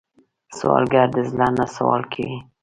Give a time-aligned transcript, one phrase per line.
[0.57, 2.37] سوالګر د زړه نه سوال کوي